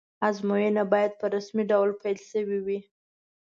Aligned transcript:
ازموینه 0.27 0.83
باید 0.93 1.11
په 1.19 1.25
رسمي 1.35 1.63
ډول 1.71 1.89
پیل 2.01 2.19
شوې 2.31 2.59
وی. 2.65 2.79